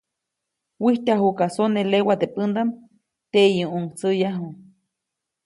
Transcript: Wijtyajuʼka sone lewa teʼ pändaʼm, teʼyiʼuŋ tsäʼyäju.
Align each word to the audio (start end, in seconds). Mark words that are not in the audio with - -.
Wijtyajuʼka 0.83 1.45
sone 1.55 1.81
lewa 1.91 2.13
teʼ 2.21 2.31
pändaʼm, 2.35 2.69
teʼyiʼuŋ 3.31 3.83
tsäʼyäju. 3.97 4.47